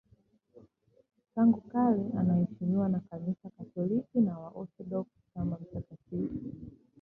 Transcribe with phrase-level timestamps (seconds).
[1.35, 6.39] Tangu kale anaheshimiwa na Kanisa Katoliki na Waorthodoksi kama mtakatifu.